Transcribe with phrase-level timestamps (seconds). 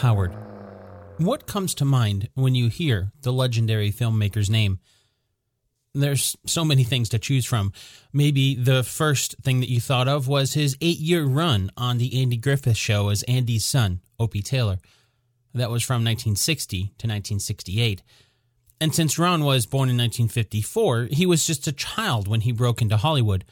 [0.00, 0.34] Howard.
[1.18, 4.80] What comes to mind when you hear the legendary filmmaker's name?
[5.92, 7.74] There's so many things to choose from.
[8.10, 12.22] Maybe the first thing that you thought of was his eight year run on The
[12.22, 14.78] Andy Griffith Show as Andy's son, Opie Taylor.
[15.52, 18.02] That was from 1960 to 1968.
[18.80, 22.80] And since Ron was born in 1954, he was just a child when he broke
[22.80, 23.44] into Hollywood.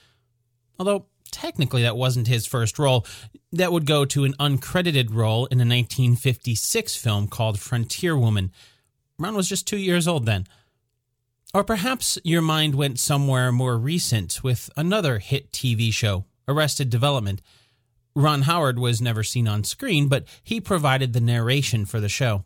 [0.79, 3.07] Although technically that wasn't his first role,
[3.53, 8.53] that would go to an uncredited role in a 1956 film called Frontier Woman.
[9.19, 10.47] Ron was just two years old then.
[11.55, 17.41] Or perhaps your mind went somewhere more recent with another hit TV show, Arrested Development.
[18.15, 22.45] Ron Howard was never seen on screen, but he provided the narration for the show.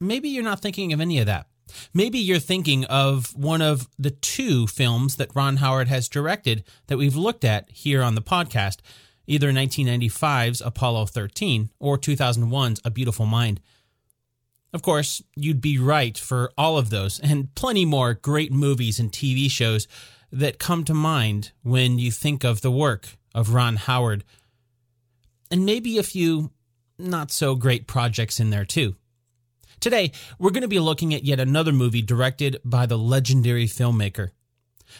[0.00, 1.46] Maybe you're not thinking of any of that.
[1.94, 6.98] Maybe you're thinking of one of the two films that Ron Howard has directed that
[6.98, 8.78] we've looked at here on the podcast,
[9.26, 13.60] either 1995's Apollo 13 or 2001's A Beautiful Mind.
[14.72, 19.10] Of course, you'd be right for all of those and plenty more great movies and
[19.10, 19.88] TV shows
[20.30, 24.24] that come to mind when you think of the work of Ron Howard.
[25.50, 26.52] And maybe a few
[26.98, 28.94] not so great projects in there too.
[29.80, 34.30] Today, we're going to be looking at yet another movie directed by the legendary filmmaker.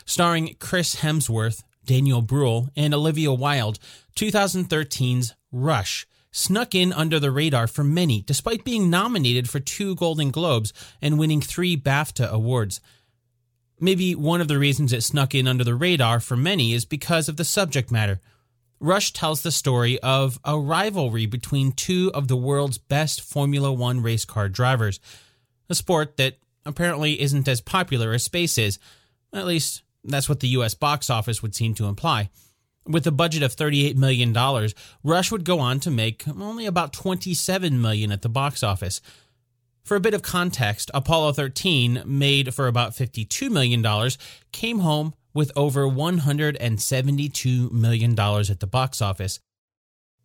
[0.07, 3.79] Starring Chris Hemsworth, Daniel Bruhl, and Olivia Wilde,
[4.17, 10.31] 2013's Rush snuck in under the radar for many, despite being nominated for two Golden
[10.31, 12.81] Globes and winning three BAFTA awards.
[13.81, 17.29] Maybe one of the reasons it snuck in under the radar for many is because
[17.29, 18.21] of the subject matter.
[18.81, 24.03] Rush tells the story of a rivalry between two of the world's best Formula One
[24.03, 24.99] race car drivers,
[25.69, 28.79] a sport that apparently isn't as popular as space is.
[29.35, 32.31] At least, that's what the US box office would seem to imply.
[32.87, 34.35] With a budget of $38 million,
[35.05, 39.03] Rush would go on to make only about 27 million at the box office.
[39.85, 43.85] For a bit of context, Apollo 13, made for about $52 million,
[44.53, 49.41] came home with over $172 million at the box office.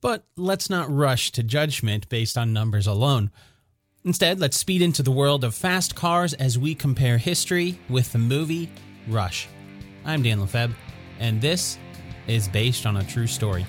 [0.02, 3.32] But let's not rush to judgment based on numbers alone.
[4.04, 8.20] Instead, let's speed into the world of fast cars as we compare history with the
[8.20, 8.70] movie
[9.08, 9.48] Rush.
[10.04, 10.76] I'm Dan Lefebvre,
[11.20, 11.78] and this
[12.28, 13.66] is based on a true story.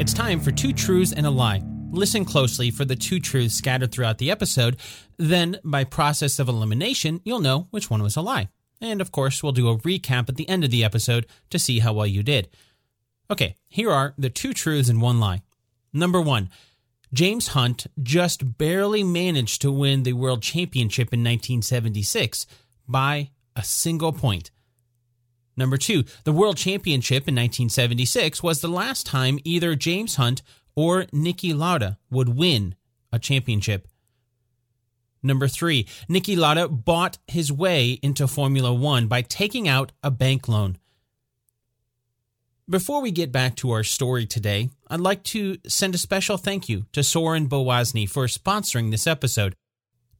[0.00, 1.62] It's time for two truths and a lie.
[1.90, 4.76] Listen closely for the two truths scattered throughout the episode.
[5.16, 8.48] Then, by process of elimination, you'll know which one was a lie.
[8.80, 11.78] And of course, we'll do a recap at the end of the episode to see
[11.78, 12.48] how well you did.
[13.30, 15.42] Okay, here are the two truths and one lie.
[15.92, 16.50] Number one,
[17.12, 22.46] James Hunt just barely managed to win the World Championship in 1976
[22.86, 24.50] by a single point.
[25.56, 30.42] Number two, the World Championship in 1976 was the last time either James Hunt
[30.78, 32.76] or Niki Lauda would win
[33.10, 33.88] a championship.
[35.24, 40.46] Number three, Niki Lauda bought his way into Formula One by taking out a bank
[40.46, 40.78] loan.
[42.70, 46.68] Before we get back to our story today, I'd like to send a special thank
[46.68, 49.56] you to Soren Bowasny for sponsoring this episode.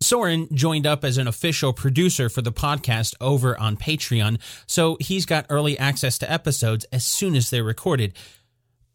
[0.00, 5.26] Soren joined up as an official producer for the podcast over on Patreon, so he's
[5.26, 8.14] got early access to episodes as soon as they're recorded.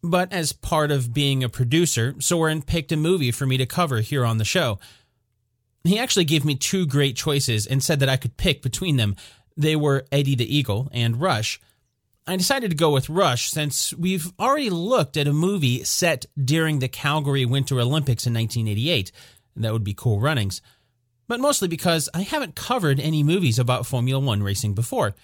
[0.04, 4.00] But as part of being a producer, Soren picked a movie for me to cover
[4.00, 4.78] here on the show.
[5.82, 9.16] He actually gave me two great choices and said that I could pick between them.
[9.56, 11.58] They were Eddie the Eagle and Rush.
[12.26, 16.80] I decided to go with Rush since we've already looked at a movie set during
[16.80, 19.10] the Calgary Winter Olympics in 1988.
[19.56, 20.60] That would be Cool Runnings
[21.26, 25.14] but mostly because I haven't covered any movies about Formula One racing before.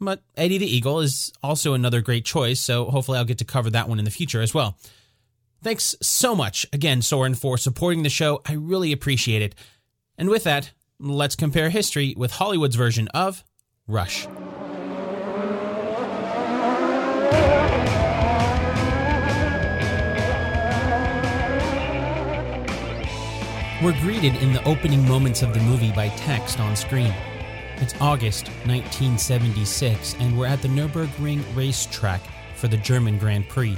[0.00, 3.70] But Eddie the Eagle is also another great choice, so hopefully I'll get to cover
[3.70, 4.76] that one in the future as well.
[5.62, 8.42] Thanks so much again, Soren, for supporting the show.
[8.46, 9.54] I really appreciate it.
[10.18, 13.42] And with that, let's compare history with Hollywood's version of
[13.86, 14.26] Rush.
[23.82, 27.14] We're greeted in the opening moments of the movie by text on screen.
[27.78, 32.22] It's August 1976, and we're at the Nürburgring racetrack
[32.54, 33.76] for the German Grand Prix.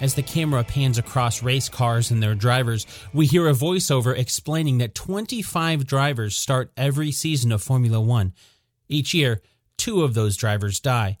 [0.00, 4.78] As the camera pans across race cars and their drivers, we hear a voiceover explaining
[4.78, 8.32] that 25 drivers start every season of Formula One.
[8.88, 9.40] Each year,
[9.76, 11.16] two of those drivers die.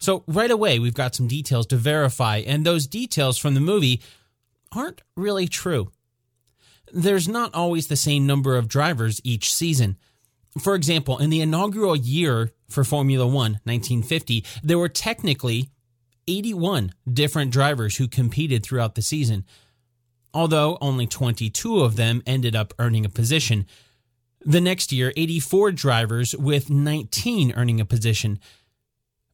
[0.00, 4.02] So, right away, we've got some details to verify, and those details from the movie
[4.72, 5.90] aren't really true
[6.92, 9.96] there's not always the same number of drivers each season.
[10.58, 15.70] For example, in the inaugural year for Formula One, 1950, there were technically
[16.28, 19.44] 81 different drivers who competed throughout the season,
[20.32, 23.66] although only 22 of them ended up earning a position.
[24.44, 28.38] The next year, 84 drivers with 19 earning a position.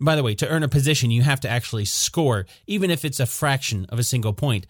[0.01, 3.21] By the way, to earn a position, you have to actually score, even if it's
[3.21, 4.67] a fraction of a single point.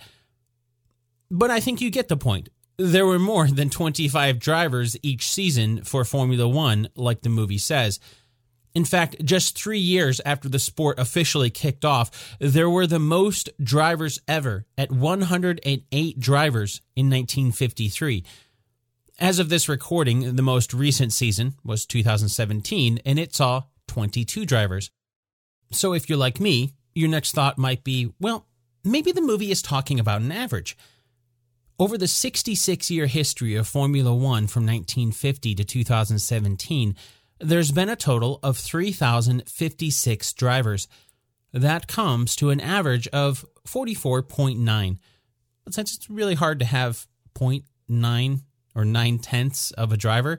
[1.31, 2.49] But I think you get the point.
[2.83, 8.01] There were more than 25 drivers each season for Formula One, like the movie says.
[8.75, 13.51] In fact, just three years after the sport officially kicked off, there were the most
[13.63, 18.25] drivers ever at 108 drivers in 1953.
[19.19, 24.91] As of this recording, the most recent season was 2017, and it saw 22 drivers.
[25.71, 28.47] So if you're like me, your next thought might be, well,
[28.83, 30.79] maybe the movie is talking about an average.
[31.81, 36.95] Over the 66 year history of Formula One from 1950 to 2017,
[37.39, 40.89] there's been a total of 3,056 drivers.
[41.55, 44.99] That comes to an average of 44.9.
[45.65, 48.41] But since it's really hard to have 0.9
[48.75, 50.39] or 9 tenths of a driver,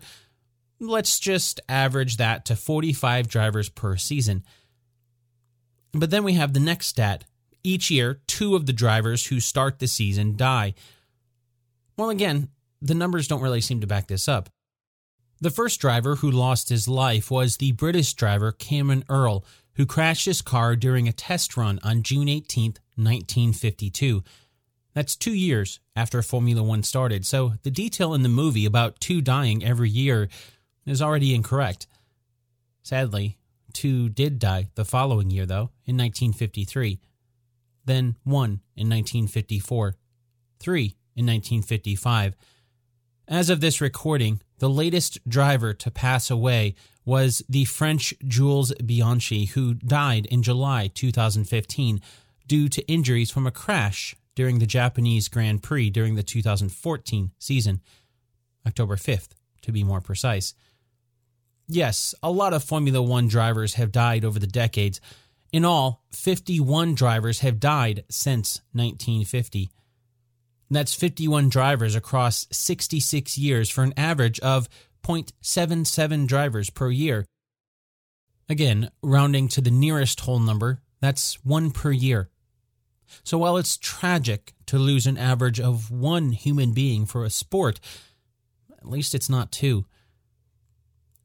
[0.80, 4.44] let's just average that to 45 drivers per season.
[5.92, 7.24] But then we have the next stat.
[7.64, 10.76] Each year, two of the drivers who start the season die.
[12.02, 12.50] Well, again,
[12.82, 14.50] the numbers don't really seem to back this up.
[15.40, 19.46] The first driver who lost his life was the British driver Cameron Earl,
[19.76, 24.24] who crashed his car during a test run on June 18, 1952.
[24.96, 29.22] That's two years after Formula One started, so the detail in the movie about two
[29.22, 30.28] dying every year
[30.88, 31.86] is already incorrect.
[32.82, 33.38] Sadly,
[33.74, 37.00] two did die the following year, though, in 1953,
[37.86, 39.94] then one in 1954,
[40.60, 42.36] three in 1955.
[43.28, 46.76] As of this recording, the latest driver to pass away
[47.06, 52.02] was the French Jules Bianchi, who died in July 2015
[52.48, 57.82] due to injuries from a crash during the Japanese Grand Prix during the 2014 season,
[58.66, 59.30] October 5th,
[59.62, 60.54] to be more precise.
[61.68, 65.00] Yes, a lot of Formula One drivers have died over the decades.
[65.52, 69.72] In all, 51 drivers have died since 1950.
[70.72, 74.70] That's 51 drivers across 66 years for an average of
[75.04, 77.26] 0.77 drivers per year.
[78.48, 82.30] Again, rounding to the nearest whole number, that's one per year.
[83.26, 87.82] So while it's tragic to lose an average of one human being for a sport,
[88.72, 89.86] at least it's not two.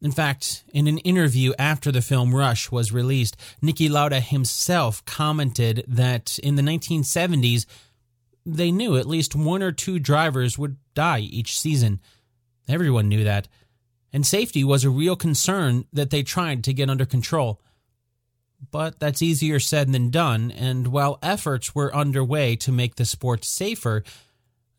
[0.02, 5.84] In fact, in an interview after the film Rush was released, Niki Lauda himself commented
[5.87, 7.64] that in the 1970s,
[8.46, 12.00] they knew at least one or two drivers would die each season.
[12.69, 13.48] Everyone knew that.
[14.12, 17.60] And safety was a real concern that they tried to get under control.
[18.70, 23.44] But that's easier said than done, and while efforts were underway to make the sport
[23.44, 24.02] safer,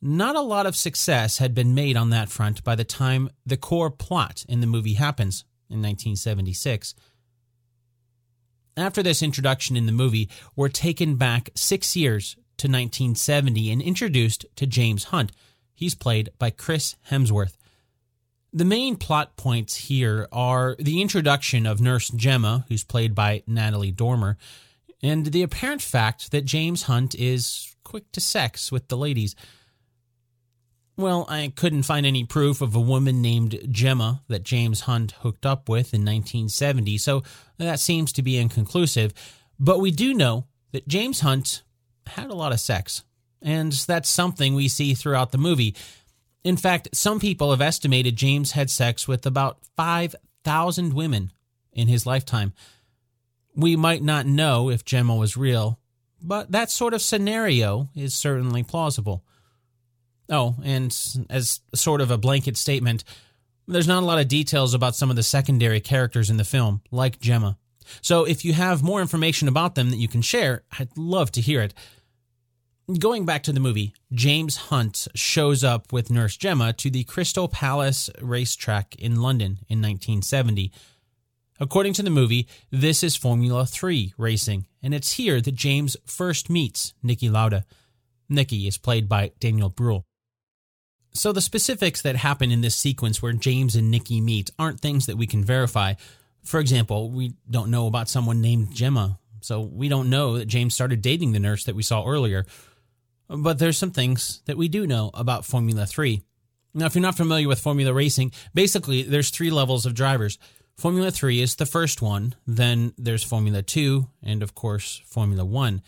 [0.02, 3.58] not a lot of success had been made on that front by the time the
[3.58, 6.96] core plot in the movie happens in 1976.
[8.76, 14.46] After this introduction in the movie, we're taken back six years to 1970 and introduced
[14.56, 15.32] to James Hunt.
[15.74, 17.58] He's played by Chris Hemsworth.
[18.54, 23.92] The main plot points here are the introduction of Nurse Gemma, who's played by Natalie
[23.92, 24.38] Dormer,
[25.04, 29.36] and the apparent fact that James Hunt is quick to sex with the ladies.
[30.96, 35.46] Well, I couldn't find any proof of a woman named Gemma that James Hunt hooked
[35.46, 37.22] up with in 1970, so
[37.60, 39.14] that seems to be inconclusive.
[39.60, 41.62] But we do know that James Hunt
[42.08, 43.04] had a lot of sex,
[43.42, 45.76] and that's something we see throughout the movie.
[46.44, 51.32] In fact, some people have estimated James had sex with about 5,000 women
[51.74, 52.54] in his lifetime.
[53.56, 55.80] We might not know if Gemma was real,
[56.22, 59.24] but that sort of scenario is certainly plausible.
[60.30, 60.96] Oh, and
[61.30, 63.04] as sort of a blanket statement,
[63.68, 66.82] there's not a lot of details about some of the secondary characters in the film,
[66.92, 67.58] like Gemma.
[68.02, 71.42] So if you have more information about them that you can share, I'd love to
[71.42, 71.74] hear it.
[72.88, 77.50] Going back to the movie, James Hunt shows up with Nurse Gemma to the Crystal
[77.50, 80.72] Palace racetrack in London in 1970.
[81.60, 86.50] According to the movie, this is Formula 3 racing, and it's here that James first
[86.50, 87.66] meets Niki Lauda.
[88.32, 90.06] Niki is played by Daniel Bruhl.
[91.12, 95.08] So the specifics that happen in this sequence where James and Niki meet aren't things
[95.08, 95.96] that we can verify.
[96.46, 100.74] For example, we don't know about someone named Gemma, so we don't know that James
[100.74, 102.46] started dating the nurse that we saw earlier.
[103.30, 106.22] But there's some things that we do know about Formula 3.
[106.74, 110.38] Now, if you're not familiar with Formula racing, basically there's three levels of drivers.
[110.78, 115.82] Formula 3 is the first one, then there's Formula 2, and of course, Formula 1.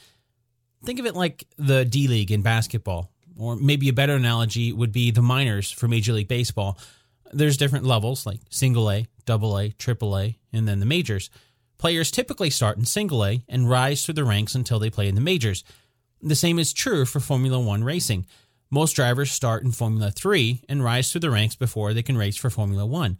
[0.83, 4.91] Think of it like the D League in basketball, or maybe a better analogy would
[4.91, 6.77] be the minors for Major League Baseball.
[7.31, 11.29] There's different levels like single A, double A, triple A, and then the majors.
[11.77, 15.15] Players typically start in single A and rise through the ranks until they play in
[15.15, 15.63] the majors.
[16.21, 18.25] The same is true for Formula One racing.
[18.69, 22.35] Most drivers start in Formula 3 and rise through the ranks before they can race
[22.35, 23.17] for Formula 1.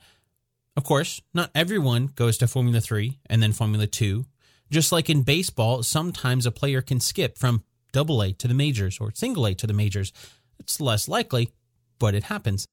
[0.76, 4.26] Of course, not everyone goes to Formula 3 and then Formula 2.
[4.70, 7.64] Just like in baseball, sometimes a player can skip from
[7.94, 10.12] double A to the majors or single A to the majors.
[10.60, 11.52] It's less likely,
[12.00, 12.68] but it happens.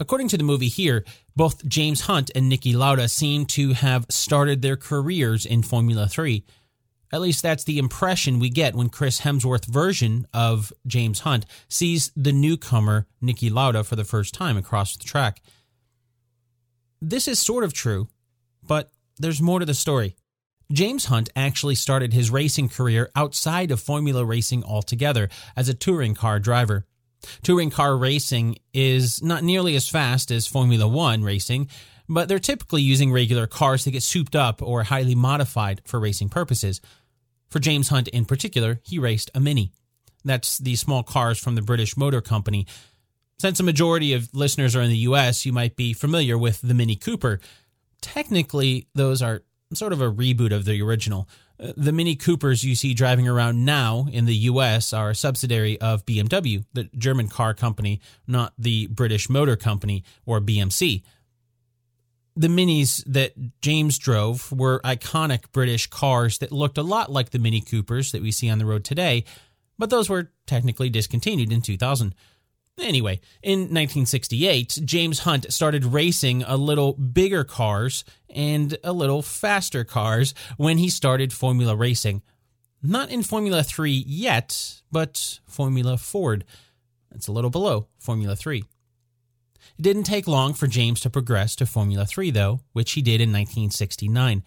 [0.00, 1.04] According to the movie here,
[1.36, 6.44] both James Hunt and Niki Lauda seem to have started their careers in Formula 3.
[7.12, 12.10] At least that's the impression we get when Chris Hemsworth's version of James Hunt sees
[12.16, 15.42] the newcomer Niki Lauda for the first time across the track.
[17.02, 18.08] This is sort of true,
[18.62, 20.16] but there's more to the story.
[20.72, 26.14] James Hunt actually started his racing career outside of Formula racing altogether as a touring
[26.14, 26.86] car driver.
[27.42, 31.68] Touring car racing is not nearly as fast as Formula One racing,
[32.08, 36.30] but they're typically using regular cars that get souped up or highly modified for racing
[36.30, 36.80] purposes.
[37.52, 39.72] For James Hunt in particular, he raced a Mini.
[40.24, 42.66] That's the small cars from the British Motor Company.
[43.38, 46.72] Since a majority of listeners are in the US, you might be familiar with the
[46.72, 47.40] Mini Cooper.
[48.00, 49.42] Technically, those are
[49.74, 51.28] sort of a reboot of the original.
[51.60, 55.78] Uh, the Mini Coopers you see driving around now in the US are a subsidiary
[55.78, 61.02] of BMW, the German car company, not the British Motor Company or BMC
[62.34, 67.38] the minis that James drove were iconic British cars that looked a lot like the
[67.38, 69.24] Mini Coopers that we see on the road today,
[69.78, 72.14] but those were technically discontinued in 2000.
[72.80, 78.02] Anyway, in 1968, James Hunt started racing a little bigger cars
[78.34, 82.22] and a little faster cars when he started Formula Racing.
[82.82, 86.44] Not in Formula 3 yet, but Formula Ford.
[87.14, 88.64] It's a little below Formula 3.
[89.78, 93.20] It didn't take long for James to progress to Formula 3, though, which he did
[93.20, 94.42] in 1969.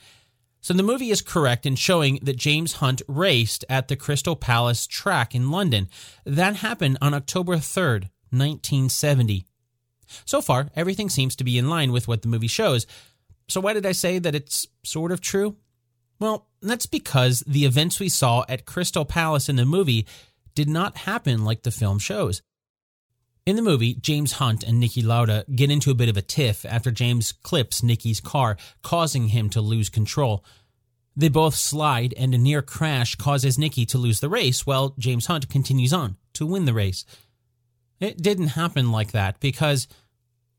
[0.62, 4.88] So the movie is correct in showing that James Hunt raced at the Crystal Palace
[4.88, 5.90] track in London.
[6.26, 9.46] That happened on October 3rd, 1970.
[10.26, 12.88] So far, everything seems to be in line with what the movie shows.
[13.48, 15.56] So why did I say that it's sort of true?
[16.20, 20.08] Well, that's because the events we saw at Crystal Palace in the movie
[20.56, 22.42] did not happen like the film shows.
[23.46, 26.66] In the movie, James Hunt and Niki Lauda get into a bit of a tiff
[26.66, 30.44] after James clips Niki's car, causing him to lose control.
[31.16, 35.28] They both slide, and a near crash causes Niki to lose the race, while James
[35.28, 37.06] Hunt continues on to win the race.
[38.00, 39.88] It didn't happen like that because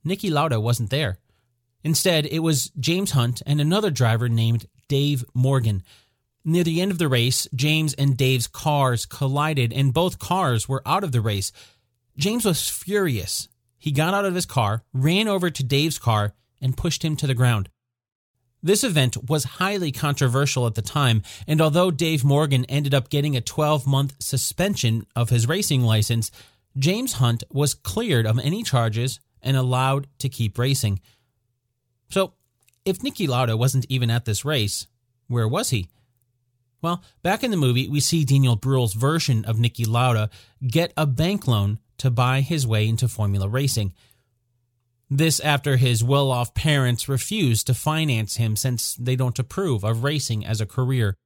[0.07, 1.19] Niki Lauda wasn't there.
[1.83, 5.83] Instead, it was James Hunt and another driver named Dave Morgan.
[6.45, 10.83] Near the end of the race, James and Dave's cars collided, and both cars were
[10.87, 11.51] out of the race.
[12.17, 13.49] James was furious.
[13.79, 17.27] He got out of his car, ran over to Dave's car, and pushed him to
[17.27, 17.69] the ground.
[18.63, 23.37] This event was highly controversial at the time, and although Dave Morgan ended up getting
[23.37, 26.31] a 12 month suspension of his racing license,
[26.77, 31.01] James Hunt was cleared of any charges and allowed to keep racing.
[32.11, 32.33] So,
[32.85, 34.87] if Niki Lauda wasn't even at this race,
[35.29, 35.89] where was he?
[36.83, 40.31] Well, back in the movie, we see Daniel Bruhl's version of Niki Lauda
[40.67, 43.93] get a bank loan to buy his way into Formula Racing.
[45.09, 50.03] This after his well off parents refused to finance him since they don't approve of
[50.03, 51.17] racing as a career.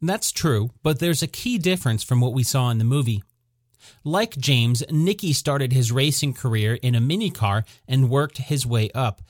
[0.00, 3.22] That's true, but there's a key difference from what we saw in the movie.
[4.04, 9.22] Like James, Niki started his racing career in a minicar and worked his way up.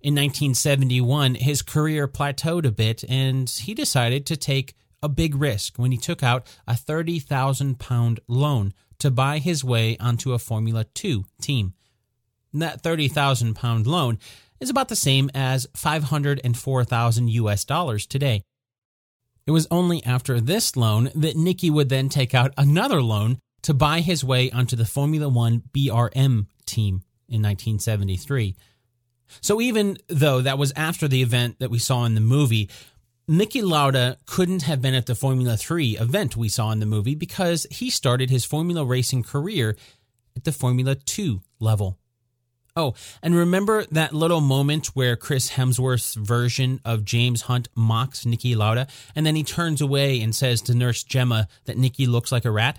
[0.00, 5.78] In 1971, his career plateaued a bit and he decided to take a big risk
[5.78, 10.84] when he took out a 30,000 pound loan to buy his way onto a Formula
[10.94, 11.74] 2 team.
[12.52, 14.18] that 30,000 pound loan
[14.60, 18.42] is about the same as 504,000 US dollars today.
[19.46, 23.74] It was only after this loan that Niki would then take out another loan to
[23.74, 28.54] buy his way onto the Formula 1 BRM team in 1973.
[29.40, 32.70] So even though that was after the event that we saw in the movie,
[33.28, 37.14] Niki Lauda couldn't have been at the Formula 3 event we saw in the movie
[37.14, 39.76] because he started his Formula racing career
[40.36, 41.98] at the Formula 2 level.
[42.76, 48.54] Oh, and remember that little moment where Chris Hemsworth's version of James Hunt mocks Niki
[48.54, 52.44] Lauda and then he turns away and says to Nurse Gemma that Niki looks like
[52.44, 52.78] a rat?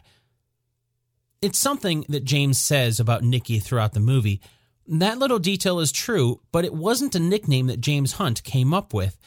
[1.42, 4.42] It's something that James says about Niki throughout the movie,
[4.88, 8.94] That little detail is true, but it wasn't a nickname that James Hunt came up
[8.94, 9.18] with.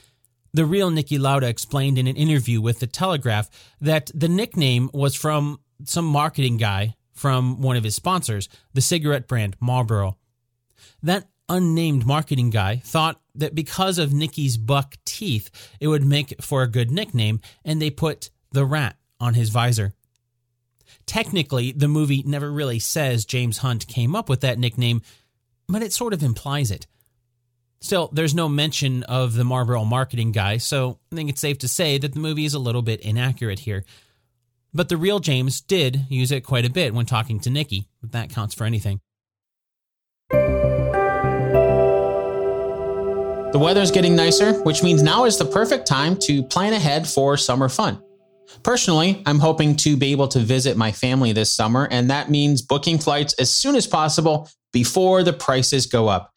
[0.52, 3.50] The real Niki Lauda explained in an interview with The Telegraph
[3.81, 9.28] that the nickname was from some marketing guy from one of his sponsors, the cigarette
[9.28, 10.17] brand Marlboro.
[11.02, 15.50] That unnamed marketing guy thought that because of Niki's buck teeth,
[15.81, 19.95] it would make for a good nickname, and they put the rat on his visor.
[21.07, 25.02] Technically, the movie never really says James Hunt came up with that nickname,
[25.69, 26.87] but it sort of implies it.
[27.81, 31.69] Still, there's no mention of the Marlboro marketing guy, so I think it's safe to
[31.69, 33.85] say that the movie is a little bit inaccurate here.
[34.75, 38.11] But the real James did use it quite a bit when talking to Niki, if
[38.11, 39.01] that counts for anything.
[43.51, 47.37] The weather's getting nicer, which means now is the perfect time to plan ahead for
[47.37, 48.03] summer fun.
[48.63, 52.61] Personally, I'm hoping to be able to visit my family this summer, and that means
[52.61, 56.35] booking flights as soon as possible before the prices go up.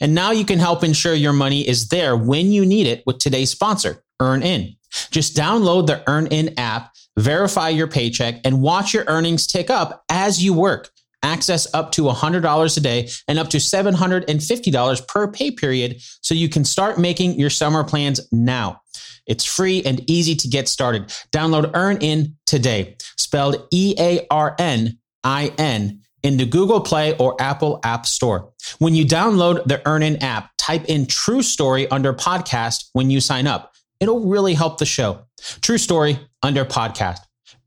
[0.00, 3.18] And now you can help ensure your money is there when you need it with
[3.18, 4.76] today's sponsor, EarnIn.
[5.10, 10.42] Just download the EarnIn app, verify your paycheck, and watch your earnings tick up as
[10.42, 10.90] you work.
[11.22, 16.48] Access up to $100 a day and up to $750 per pay period so you
[16.48, 18.80] can start making your summer plans now.
[19.26, 21.08] It's free and easy to get started.
[21.30, 27.40] Download EarnIn today, spelled E A R N I N in the Google Play or
[27.40, 28.52] Apple App Store.
[28.78, 33.46] When you download the EarnIn app, type in True Story under podcast when you sign
[33.46, 33.72] up.
[34.00, 35.26] It'll really help the show.
[35.60, 37.18] True Story under podcast.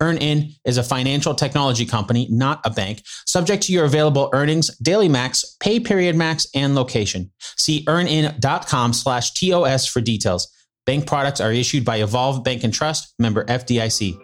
[0.01, 5.07] EarnIn is a financial technology company, not a bank, subject to your available earnings, daily
[5.07, 7.31] max, pay period max, and location.
[7.39, 10.50] See earnin.com slash TOS for details.
[10.86, 14.19] Bank products are issued by Evolve Bank and Trust, member FDIC.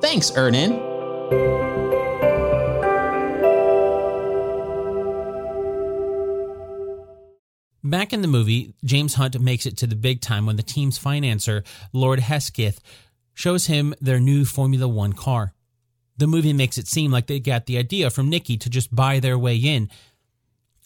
[0.00, 1.81] Thanks, EarnIn.
[7.84, 10.98] Back in the movie, James Hunt makes it to the big time when the team's
[10.98, 12.80] financer, Lord Hesketh,
[13.34, 15.52] shows him their new Formula One car.
[16.16, 19.18] The movie makes it seem like they got the idea from Niki to just buy
[19.18, 19.90] their way in.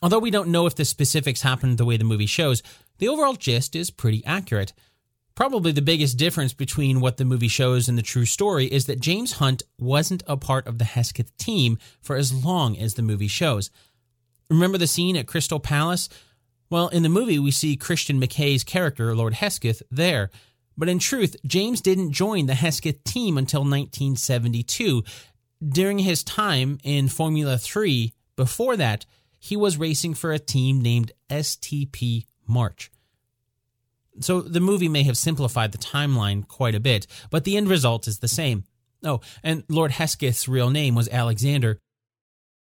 [0.01, 2.63] Although we don't know if the specifics happened the way the movie shows,
[2.99, 4.73] the overall gist is pretty accurate.
[5.35, 9.01] Probably the biggest difference between what the movie shows and the true story is that
[9.01, 13.29] James Hunt wasn't a part of the Hesketh team for as long as the movie
[13.29, 13.71] shows.
[14.49, 16.09] Remember the scene at Crystal Palace
[16.71, 20.31] well, in the movie, we see Christian McKay's character, Lord Hesketh, there.
[20.77, 25.03] But in truth, James didn't join the Hesketh team until 1972.
[25.67, 29.07] During his time in Formula 3, before that,
[29.39, 32.91] he was racing for a team named STP March.
[34.21, 38.09] So the movie may have simplified the timeline quite a bit, but the end result
[38.09, 38.65] is the same.
[39.05, 41.79] Oh, and Lord Hesketh's real name was Alexander,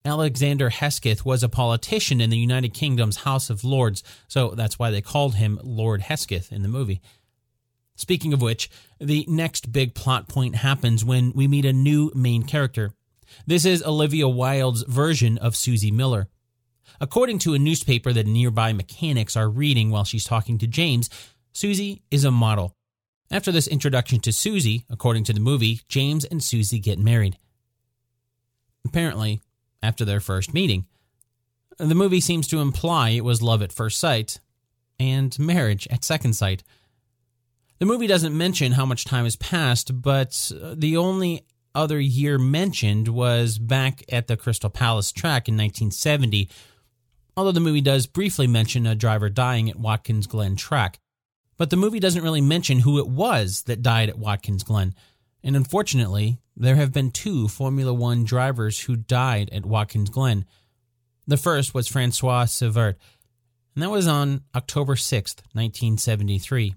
[0.05, 4.91] Alexander Hesketh was a politician in the United Kingdom's House of Lords, so that's why
[4.91, 7.01] they called him Lord Hesketh in the movie.
[7.95, 12.43] Speaking of which, the next big plot point happens when we meet a new main
[12.43, 12.93] character.
[13.45, 16.29] This is Olivia Wilde's version of Susie Miller.
[17.01, 21.09] According to a newspaper that nearby mechanics are reading while she's talking to James,
[21.51, 22.73] Susie is a model.
[23.29, 27.37] After this introduction to Susie, according to the movie, James and Susie get married.
[28.85, 29.41] Apparently,
[29.81, 30.85] after their first meeting.
[31.77, 34.39] The movie seems to imply it was love at first sight
[34.99, 36.63] and marriage at second sight.
[37.79, 43.07] The movie doesn't mention how much time has passed, but the only other year mentioned
[43.07, 46.49] was back at the Crystal Palace track in 1970,
[47.37, 50.99] although the movie does briefly mention a driver dying at Watkins Glen track.
[51.57, 54.93] But the movie doesn't really mention who it was that died at Watkins Glen.
[55.43, 60.45] And unfortunately, there have been two Formula One drivers who died at Watkins Glen.
[61.27, 62.95] The first was Francois Cevert,
[63.75, 66.75] and that was on October 6th, 1973.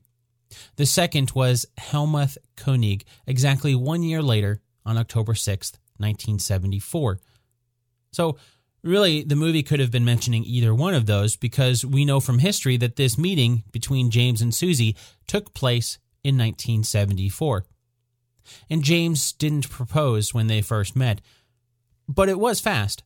[0.77, 7.18] The second was Helmuth Koinigg, exactly one year later on October 6th, 1974.
[8.12, 8.37] So,
[8.85, 12.38] really, the movie could have been mentioning either one of those because we know from
[12.38, 14.94] history that this meeting between James and Susie
[15.27, 17.64] took place in 1974
[18.68, 21.20] and James didn't propose when they first met.
[22.09, 23.02] But it was fast.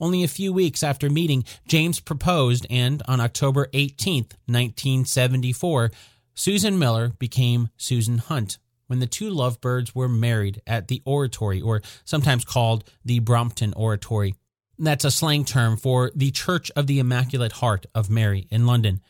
[0.00, 5.90] Only a few weeks after meeting, James proposed, and on October 18, 1974,
[6.34, 11.82] Susan Miller became Susan Hunt when the two lovebirds were married at the Oratory, or
[12.04, 14.34] sometimes called the Brompton Oratory.
[14.78, 19.00] That's a slang term for the Church of the Immaculate Heart of Mary in London.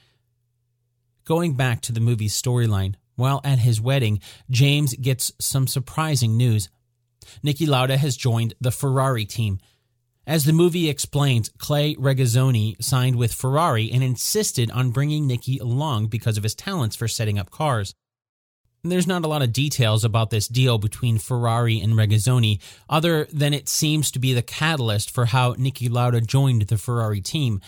[1.25, 6.69] Going back to the movie's storyline, while at his wedding, James gets some surprising news.
[7.45, 9.59] Niki Lauda has joined the Ferrari team.
[10.27, 16.07] As the movie explains, Clay Regazzoni signed with Ferrari and insisted on bringing Niki along
[16.07, 17.95] because of his talents for setting up cars.
[18.85, 23.53] There's not a lot of details about this deal between Ferrari and Regazzoni, other than
[23.53, 27.61] it seems to be the catalyst for how Niki Lauda joined the Ferrari team,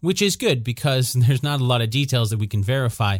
[0.00, 3.18] which is good because there's not a lot of details that we can verify.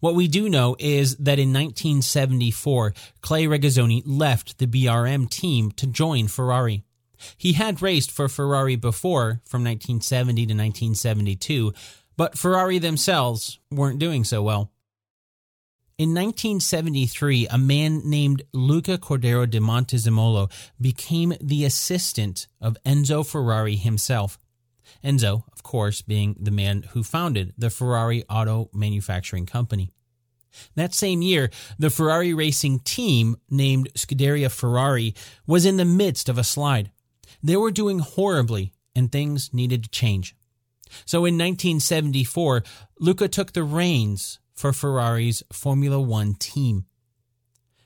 [0.00, 5.86] What we do know is that in 1974, Clay Regazzoni left the BRM team to
[5.86, 6.84] join Ferrari.
[7.36, 11.72] He had raced for Ferrari before from 1970 to 1972,
[12.16, 14.70] but Ferrari themselves weren't doing so well.
[15.98, 23.76] In 1973, a man named Luca Cordero de Montezemolo became the assistant of Enzo Ferrari
[23.76, 24.38] himself.
[25.04, 29.90] Enzo, of course, being the man who founded the Ferrari Auto Manufacturing Company.
[30.74, 35.14] That same year, the Ferrari racing team, named Scuderia Ferrari,
[35.46, 36.90] was in the midst of a slide.
[37.42, 40.36] They were doing horribly, and things needed to change.
[41.06, 42.62] So in 1974,
[43.00, 46.84] Luca took the reins for Ferrari's Formula One team.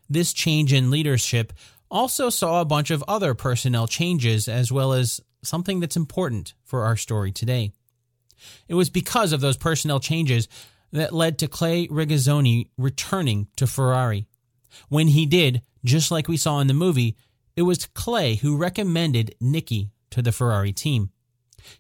[0.09, 1.53] This change in leadership
[1.91, 6.85] also saw a bunch of other personnel changes as well as something that's important for
[6.85, 7.73] our story today.
[8.69, 10.49] It was because of those personnel changes
[10.93, 14.27] that led to Clay Regazzoni returning to Ferrari.
[14.89, 17.17] When he did, just like we saw in the movie,
[17.57, 21.11] it was Clay who recommended Niki to the Ferrari team.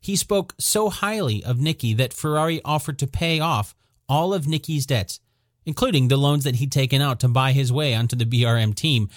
[0.00, 3.74] He spoke so highly of Niki that Ferrari offered to pay off
[4.08, 5.20] all of Niki's debts,
[5.64, 9.08] including the loans that he'd taken out to buy his way onto the BRM team,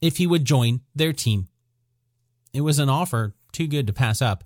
[0.00, 1.48] if he would join their team.
[2.52, 4.44] It was an offer too good to pass up.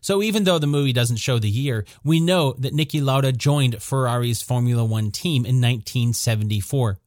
[0.00, 3.82] So even though the movie doesn't show the year, we know that Niki Lauda joined
[3.82, 6.98] Ferrari's Formula One team in 1974.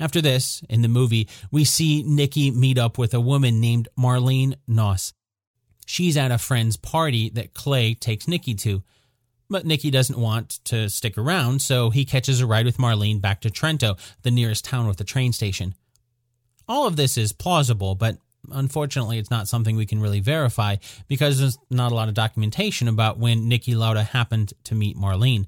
[0.00, 4.56] After this, in the movie, we see Niki meet up with a woman named Marlene
[4.68, 5.12] Knaus.
[5.86, 8.82] She's at a friend's party that Clay takes Niki to.
[9.50, 13.42] But Niki doesn't want to stick around, so he catches a ride with Marlene back
[13.42, 15.74] to Trento, the nearest town with a train station.
[16.66, 18.16] All of this is plausible, but
[18.50, 20.76] unfortunately, it's not something we can really verify
[21.08, 25.46] because there's not a lot of documentation about when Niki Lauda happened to meet Marlene.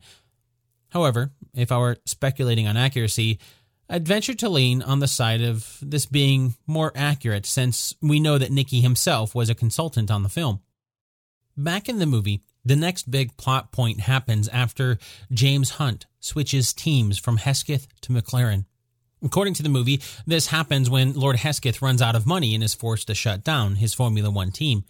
[0.91, 3.39] However, if I were speculating on accuracy,
[3.89, 8.39] I'd venture to lean on the side of this being more accurate since we know
[8.39, 10.61] that Niki himself was a consultant on the film.
[11.57, 14.99] Back in the movie, the next big plot point happens after
[15.31, 18.65] James Hunt switches teams from Hesketh to McLaren.
[19.23, 22.75] According to the movie, this happens when Lord Hesketh runs out of money and is
[22.75, 24.85] forced to shut down his Formula One team.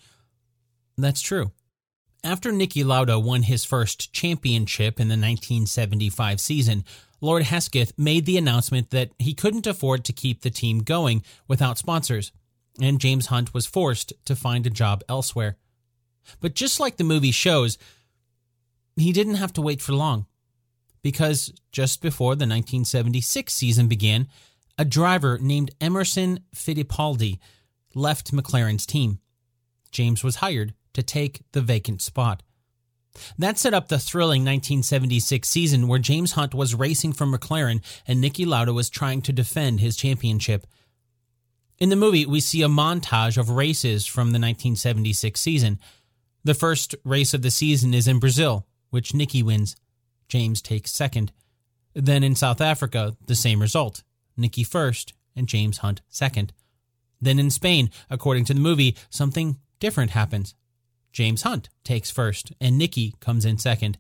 [0.97, 1.53] That's true.
[2.25, 6.85] After Niki Lauda won his first championship in the 1975 season,
[7.21, 11.79] Lord Hesketh made the announcement that he couldn't afford to keep the team going without
[11.79, 12.33] sponsors,
[12.81, 15.57] and James Hunt was forced to find a job elsewhere.
[16.41, 17.79] But just like the movie shows,
[18.97, 20.27] he didn't have to wait for long.
[21.05, 24.27] Because just before the 1976 season began,
[24.79, 27.38] a driver named Emerson Fittipaldi
[27.95, 29.21] left McLaren's team.
[29.93, 32.43] James was hired to take the vacant spot.
[33.38, 38.25] That set up the thrilling 1976 season where James Hunt was racing for McLaren and
[38.25, 40.67] Niki Lauda was trying to defend his championship.
[41.79, 45.79] In the movie, we see a montage of races from the 1976 season.
[46.45, 49.77] The first race of the season is in Brazil, which Niki wins.
[50.29, 51.33] James takes second.
[51.95, 54.03] Then in South Africa, the same result
[54.39, 56.53] Niki first and James Hunt second.
[57.21, 60.55] Then in Spain, according to the movie, something different happens.
[61.13, 63.99] James Hunt takes first and Niki comes in second.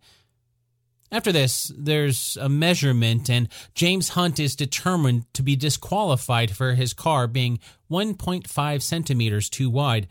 [1.12, 6.92] After this, there's a measurement, and James Hunt is determined to be disqualified for his
[6.92, 10.08] car being 1.5 centimeters too wide.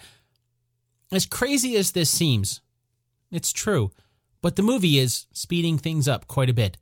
[1.11, 2.61] As crazy as this seems,
[3.31, 3.91] it's true,
[4.43, 6.77] but the movie is speeding things up quite a bit.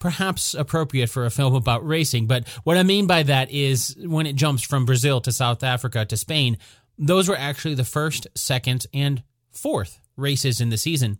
[0.00, 4.26] Perhaps appropriate for a film about racing, but what I mean by that is when
[4.26, 6.58] it jumps from Brazil to South Africa to Spain,
[6.98, 11.18] those were actually the first, second, and fourth races in the season.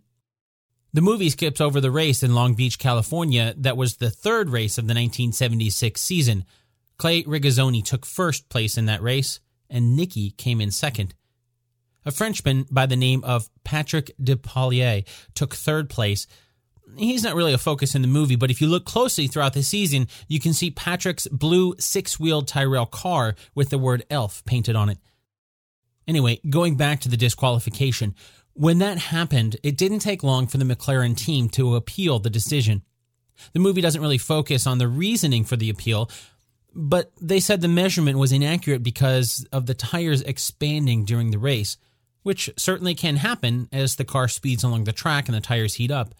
[0.93, 4.77] The movie skips over the race in Long Beach, California, that was the third race
[4.77, 6.45] of the 1976 season.
[6.97, 9.39] Clay Regazzoni took first place in that race,
[9.69, 11.15] and Niki came in second.
[12.05, 16.27] A Frenchman by the name of Patrick Depailler took third place.
[16.97, 19.63] He's not really a focus in the movie, but if you look closely throughout the
[19.63, 24.75] season, you can see Patrick's blue six wheeled Tyrrell car with the word ELF painted
[24.75, 24.99] on it.
[26.07, 28.13] Anyway, going back to the disqualification,
[28.53, 32.83] when that happened, it didn't take long for the McLaren team to appeal the decision.
[33.53, 36.09] The movie doesn't really focus on the reasoning for the appeal,
[36.73, 41.77] but they said the measurement was inaccurate because of the tires expanding during the race,
[42.25, 45.91] which certainly can happen as the car speeds along the track and the tires heat
[45.91, 46.15] up.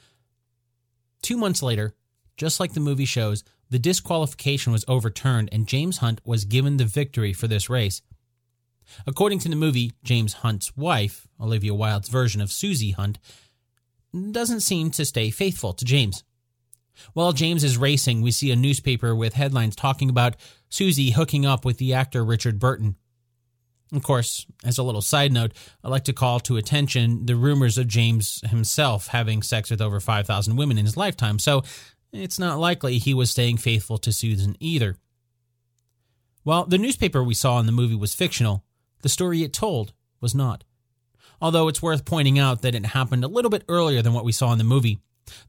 [1.24, 1.96] Two months later,
[2.38, 6.86] just like the movie shows, the disqualification was overturned and James Hunt was given the
[6.86, 8.04] victory for this race.
[9.08, 13.18] According to the movie, James Hunt's wife, Olivia Wilde's version of Susie Hunt,
[14.32, 16.24] doesn't seem to stay faithful to James.
[17.14, 20.36] While James is racing, we see a newspaper with headlines talking about
[20.70, 22.96] Susie hooking up with the actor Richard Burton.
[23.94, 27.78] Of course, as a little side note, I'd like to call to attention the rumors
[27.78, 31.62] of James himself having sex with over 5,000 women in his lifetime, so
[32.12, 34.98] it's not likely he was staying faithful to Susan either.
[36.44, 38.64] While the newspaper we saw in the movie was fictional,
[39.02, 40.64] the story it told was not.
[41.42, 44.32] Although it's worth pointing out that it happened a little bit earlier than what we
[44.32, 45.00] saw in the movie.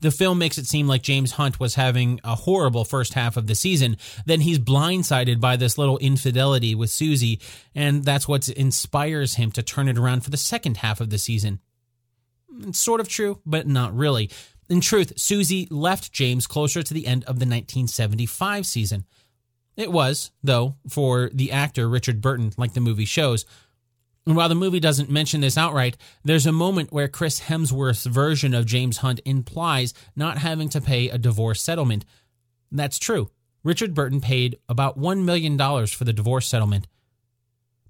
[0.01, 3.47] The film makes it seem like James Hunt was having a horrible first half of
[3.47, 3.97] the season.
[4.25, 7.41] Then he's blindsided by this little infidelity with Susie,
[7.75, 11.19] and that's what inspires him to turn it around for the second half of the
[11.19, 11.61] season.
[12.61, 14.31] It's sort of true, but not really.
[14.69, 19.05] In truth, Susie left James closer to the end of the 1975 season.
[19.77, 23.45] It was, though, for the actor Richard Burton, like the movie shows,
[24.27, 28.55] and while the movie doesn't mention this outright, there's a moment where Chris Hemsworth's version
[28.55, 32.05] of James Hunt implies not having to pay a divorce settlement.
[32.73, 33.31] That's true.
[33.62, 36.89] Richard Burton paid about $1 million for the divorce settlement.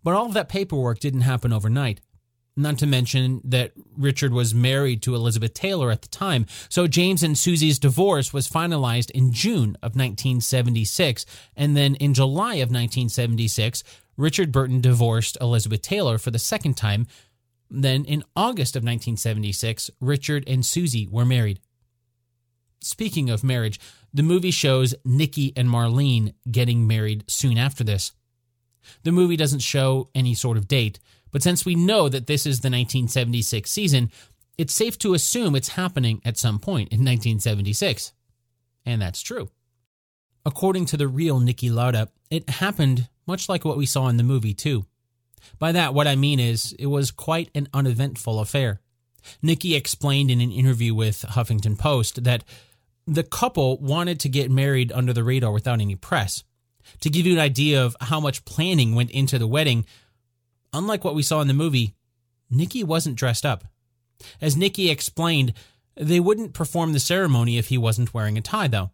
[0.03, 2.01] But all of that paperwork didn't happen overnight.
[2.59, 7.23] Not to mention that Richard was married to Elizabeth Taylor at the time, so James
[7.23, 13.85] and Susie's divorce was finalized in June of 1976, and then in July of 1976,
[14.17, 17.07] Richard Burton divorced Elizabeth Taylor for the second time.
[17.71, 21.61] Then, in August of 1976, Richard and Susie were married.
[22.81, 23.81] Speaking of marriage,
[24.15, 28.13] the movie shows Niki and Marlene getting married soon after this.
[29.03, 31.01] The movie doesn't show any sort of date,
[31.37, 34.11] but since we know that this is the 1976 season,
[34.57, 38.15] it's safe to assume it's happening at some point in 1976.
[38.87, 39.51] And that's true.
[40.47, 44.23] According to the real Niki Lauda, it happened much like what we saw in the
[44.23, 44.87] movie, too.
[45.59, 48.81] By that, what I mean is, it was quite an uneventful affair.
[49.45, 52.45] Niki explained in an interview with Huffington Post that
[53.07, 56.45] the couple wanted to get married under the radar without any press.
[57.01, 59.85] To give you an idea of how much planning went into the wedding,
[60.73, 61.95] unlike what we saw in the movie,
[62.53, 63.65] Niki wasn't dressed up.
[64.41, 65.53] As Niki explained,
[65.97, 68.91] they wouldn't perform the ceremony if he wasn't wearing a tie, though.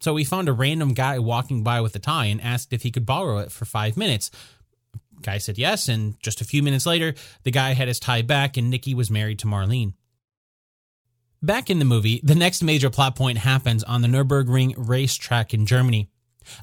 [0.00, 2.90] So we found a random guy walking by with a tie and asked if he
[2.90, 4.30] could borrow it for five minutes.
[5.20, 8.56] Guy said yes, and just a few minutes later, the guy had his tie back
[8.56, 9.92] and Niki was married to Marlene.
[11.42, 15.66] Back in the movie, the next major plot point happens on the Nürburgring racetrack in
[15.66, 16.08] Germany.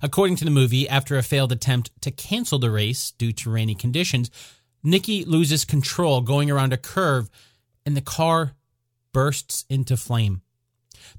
[0.01, 3.75] According to the movie, after a failed attempt to cancel the race due to rainy
[3.75, 4.29] conditions,
[4.85, 7.29] Niki loses control going around a curve
[7.85, 8.53] and the car
[9.13, 10.41] bursts into flame.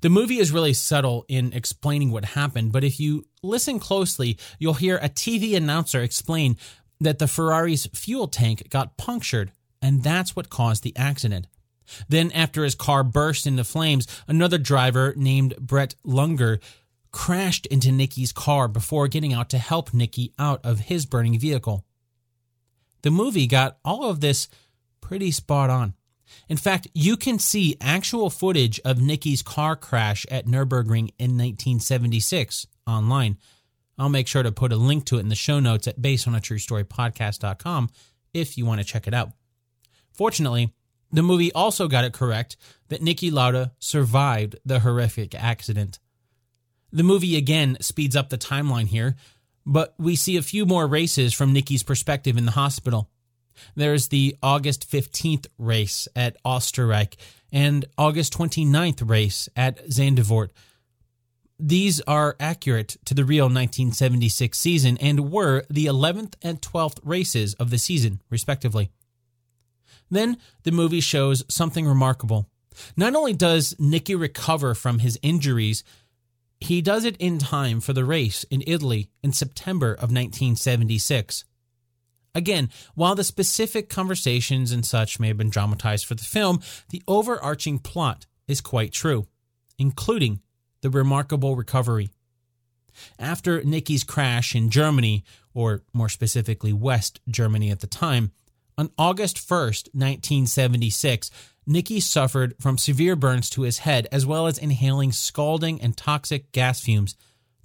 [0.01, 4.75] The movie is really subtle in explaining what happened, but if you listen closely, you'll
[4.75, 6.57] hear a TV announcer explain
[7.01, 11.47] that the Ferrari's fuel tank got punctured, and that's what caused the accident.
[12.09, 16.61] Then, after his car burst into flames, another driver named Brett Lunger
[17.11, 21.85] crashed into Niki's car before getting out to help Niki out of his burning vehicle.
[23.03, 24.49] The movie got all of this
[25.01, 25.95] pretty spot on.
[26.49, 32.67] In fact, you can see actual footage of Niki's car crash at Nürburgring in 1976
[32.87, 33.39] online.
[33.99, 37.91] I'll make sure to put a link to it in the show notes at basedonatruestorypodcast.com
[38.35, 39.33] if you want to check it out.
[40.13, 40.73] Fortunately,
[41.11, 42.57] the movie also got it correct
[42.89, 45.99] that Niki Lauda survived the horrific accident.
[46.93, 49.17] The movie again speeds up the timeline here,
[49.67, 53.11] but we see a few more races from Niki's perspective in the hospital.
[53.75, 57.15] There's the August 15th race at Österreich
[57.53, 60.51] and August 29th race at Zandvoort.
[61.59, 67.55] These are accurate to the real 1976 season and were the 11th and 12th races
[67.55, 68.91] of the season, respectively.
[70.09, 72.49] Then the movie shows something remarkable.
[72.97, 75.83] Not only does Niki recover from his injuries,
[76.61, 81.45] he does it in time for the race in Italy in September of 1976.
[82.35, 87.03] Again, while the specific conversations and such may have been dramatized for the film, the
[87.09, 89.27] overarching plot is quite true,
[89.79, 90.41] including
[90.83, 92.11] the remarkable recovery.
[93.19, 98.33] After Niki's crash in Germany, or more specifically West Germany at the time,
[98.77, 101.31] on August 1st, 1976,
[101.69, 106.51] Niki suffered from severe burns to his head as well as inhaling scalding and toxic
[106.53, 107.15] gas fumes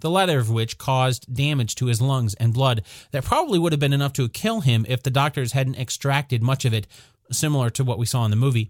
[0.04, 3.80] the latter of which caused damage to his lungs and blood that probably would have
[3.80, 6.86] been enough to kill him if the doctors hadn't extracted much of it,
[7.32, 8.70] similar to what we saw in the movie.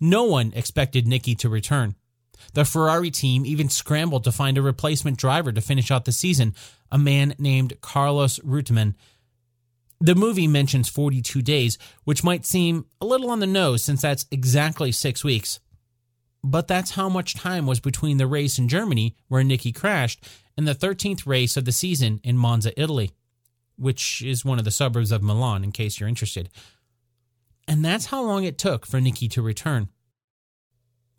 [0.00, 1.96] No one expected Niki to return.
[2.52, 6.54] The Ferrari team even scrambled to find a replacement driver to finish out the season,
[6.90, 8.94] a man named Carlos Reutemann.
[10.00, 14.26] The movie mentions 42 days, which might seem a little on the nose since that's
[14.30, 15.60] exactly six weeks.
[16.42, 20.68] But that's how much time was between the race in Germany, where Niki crashed, and
[20.68, 23.12] the 13th race of the season in Monza, Italy,
[23.76, 26.50] which is one of the suburbs of Milan, in case you're interested.
[27.66, 29.88] And that's how long it took for Niki to return.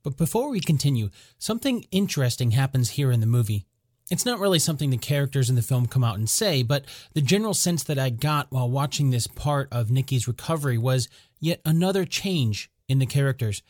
[0.04, 1.10] But before we continue,
[1.40, 3.66] something interesting happens here in the movie.
[4.12, 7.22] It's not really something the characters in the film come out and say, but the
[7.22, 12.06] general sense that I got while watching this part of Niki's recovery was yet another
[12.06, 13.64] change in the characters.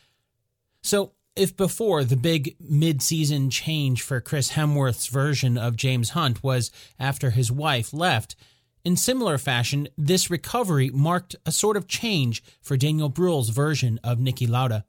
[0.82, 6.42] So, if before the big mid season change for Chris Hemsworth's version of James Hunt
[6.42, 8.36] was after his wife left,
[8.84, 14.18] in similar fashion, this recovery marked a sort of change for Daniel Bruhl's version of
[14.18, 14.84] Niki Lauda.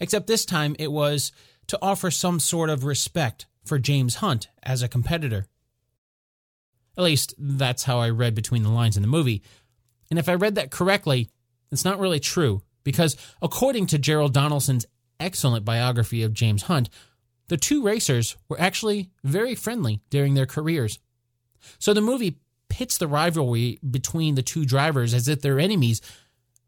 [0.00, 1.30] Except this time it was
[1.66, 5.46] to offer some sort of respect for James Hunt as a competitor.
[6.96, 9.42] At least, that's how I read between the lines in the movie.
[10.10, 11.28] And if I read that correctly,
[11.70, 14.86] it's not really true, because according to Gerald Donaldson's
[15.20, 16.88] excellent biography of James Hunt,
[17.48, 20.98] the two racers were actually very friendly during their careers.
[21.78, 26.00] So the movie pits the rivalry between the two drivers as if they're enemies,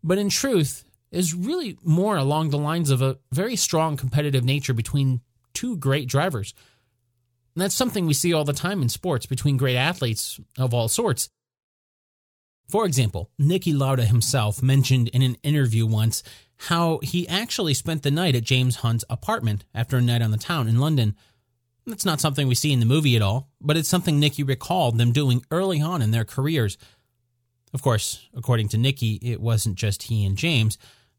[0.03, 4.73] but in truth is really more along the lines of a very strong competitive nature
[4.73, 5.21] between
[5.55, 6.55] two great drivers.
[7.55, 10.89] And that's something we see all the time in sports between great athletes of all
[10.89, 11.29] sorts.
[12.69, 16.23] For example, Niki Lauda himself mentioned in an interview once
[16.69, 20.37] how he actually spent the night at James Hunt's apartment after a night on the
[20.37, 21.17] town in London.
[21.87, 24.99] That's not something we see in the movie at all, but it's something Niki recalled
[24.99, 26.79] them doing early on in their careers.
[27.73, 30.79] Of course, according to Niki, it wasn't just he and James.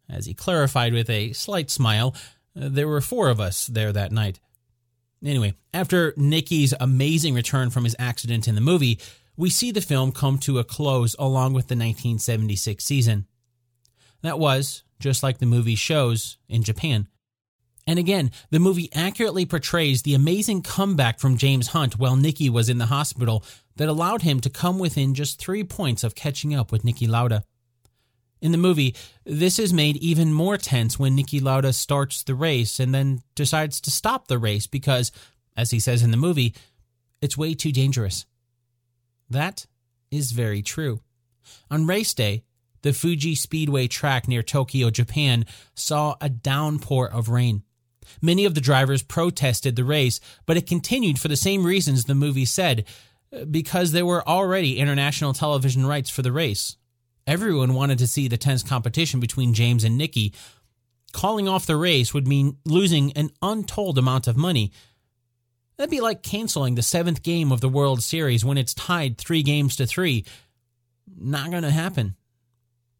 [0.09, 2.15] As he clarified with a slight smile,
[2.55, 4.39] uh, there were four of us there that night.
[5.23, 8.99] Anyway, after Niki's amazing return from his accident in the movie,
[9.37, 13.27] we see the film come to a close along with the 1976 season.
[14.21, 17.07] That was, just like the movie shows, in Japan.
[17.87, 22.69] And again, the movie accurately portrays the amazing comeback from James Hunt while Niki was
[22.69, 23.43] in the hospital
[23.77, 27.43] that allowed him to come within just three points of catching up with Niki Lauda.
[28.41, 32.79] In the movie, this is made even more tense when Niki Lauda starts the race
[32.79, 35.11] and then decides to stop the race because,
[35.55, 36.55] as he says in the movie,
[37.21, 38.25] it's way too dangerous.
[39.29, 39.67] That
[40.09, 41.01] is very true.
[41.69, 42.43] On race day,
[42.81, 47.61] the Fuji Speedway track near Tokyo, Japan, saw a downpour of rain.
[48.23, 52.15] Many of the drivers protested the race, but it continued for the same reasons the
[52.15, 52.85] movie said
[53.49, 56.75] because there were already international television rights for the race.
[57.27, 60.33] Everyone wanted to see the tense competition between James and Niki.
[61.13, 64.71] Calling off the race would mean losing an untold amount of money.
[65.77, 69.43] That'd be like canceling the seventh game of the World Series when it's tied three
[69.43, 70.25] games to three.
[71.17, 72.15] Not going to happen.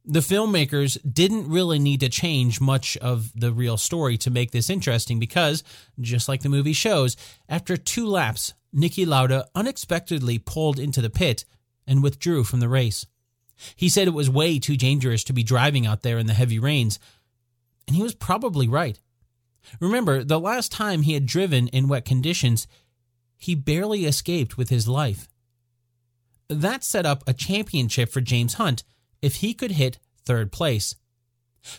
[0.03, 4.69] The filmmakers didn't really need to change much of the real story to make this
[4.69, 5.63] interesting because,
[5.99, 7.15] just like the movie shows,
[7.47, 11.45] after two laps, Niki Lauda unexpectedly pulled into the pit
[11.85, 13.05] and withdrew from the race.
[13.75, 16.59] He said it was way too dangerous to be driving out there in the heavy
[16.59, 16.99] rains,
[17.87, 18.99] and he was probably right.
[19.79, 22.67] Remember, the last time he had driven in wet conditions,
[23.37, 25.27] he barely escaped with his life.
[26.47, 28.83] That set up a championship for James Hunt
[29.21, 30.95] if he could hit third place.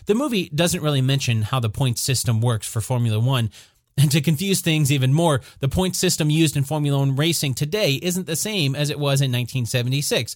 [0.05, 3.49] The movie doesn't really mention how the point system works for Formula One,
[3.97, 7.99] and to confuse things even more, the point system used in Formula One racing today
[8.01, 10.35] isn't the same as it was in 1976.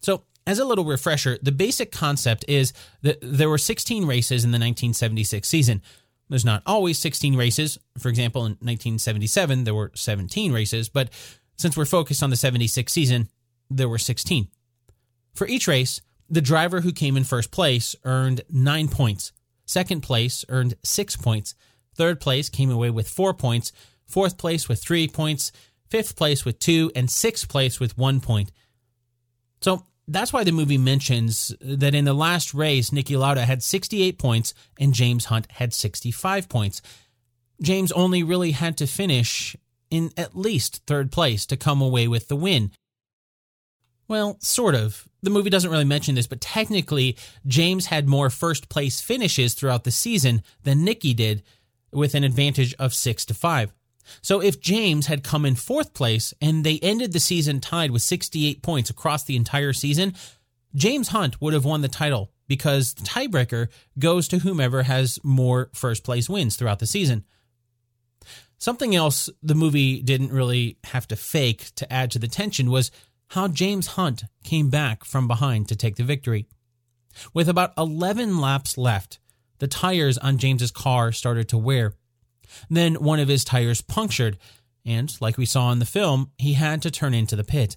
[0.00, 4.50] So as a little refresher, the basic concept is that there were 16 races in
[4.50, 5.82] the 1976 season.
[6.28, 7.78] There's not always 16 races.
[7.98, 11.10] For example, in 1977, there were 17 races, but
[11.56, 13.28] since we're focused on the 76 season,
[13.70, 14.48] there were 16.
[15.34, 19.32] For each race, the driver who came in first place earned nine points.
[19.64, 21.54] Second place earned six points.
[21.94, 23.72] Third place came away with four points.
[24.06, 25.52] Fourth place with three points.
[25.88, 26.90] Fifth place with two.
[26.94, 28.52] And sixth place with one point.
[29.60, 34.18] So that's why the movie mentions that in the last race, Niki Lauda had 68
[34.18, 36.80] points and James Hunt had 65 points.
[37.60, 39.56] James only really had to finish
[39.90, 42.70] in at least third place to come away with the win.
[44.08, 45.08] Well, sort of.
[45.22, 49.82] The movie doesn't really mention this, but technically, James had more first place finishes throughout
[49.82, 51.42] the season than Niki did,
[51.92, 53.72] with an advantage of 6 to 5.
[54.22, 58.02] So if James had come in fourth place and they ended the season tied with
[58.02, 60.14] 68 points across the entire season,
[60.74, 65.70] James Hunt would have won the title because the tiebreaker goes to whomever has more
[65.74, 67.24] first place wins throughout the season.
[68.58, 72.90] Something else the movie didn't really have to fake to add to the tension was
[73.28, 76.46] how James Hunt came back from behind to take the victory.
[77.34, 79.18] With about 11 laps left,
[79.58, 81.94] the tires on James's car started to wear.
[82.70, 84.38] Then one of his tires punctured,
[84.84, 87.76] and like we saw in the film, he had to turn into the pit.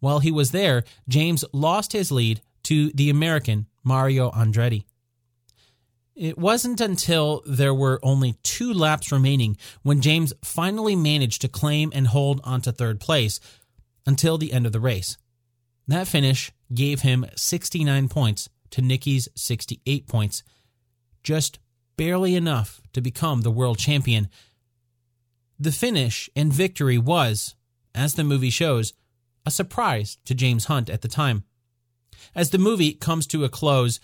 [0.00, 4.84] While he was there, James lost his lead to the American Mario Andretti.
[6.14, 11.90] It wasn't until there were only two laps remaining when James finally managed to claim
[11.94, 13.40] and hold onto third place
[14.06, 15.16] until the end of the race.
[15.88, 20.42] That finish gave him 69 points to Niki's 68 points,
[21.22, 21.58] just
[22.00, 24.26] barely enough to become the world champion.
[25.58, 27.54] The finish and victory was,
[27.94, 28.94] as the movie shows,
[29.44, 31.44] a surprise to James Hunt at the time.
[32.34, 34.00] As the movie comes to a close,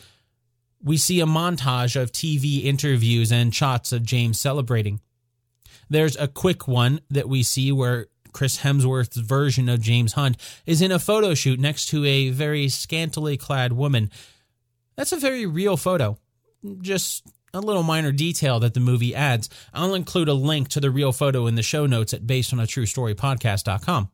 [0.78, 5.00] we see a montage of TV interviews and shots of James celebrating.
[5.88, 10.36] There's a quick one that we see where Chris Hemsworth's version of James Hunt
[10.66, 14.10] is in a photo shoot next to a very scantily clad woman.
[14.96, 16.18] That's a very real photo.
[16.82, 17.26] Just
[17.56, 19.48] a little minor detail that the movie adds.
[19.72, 24.10] I'll include a link to the real photo in the show notes at basedonatruestorypodcast.com.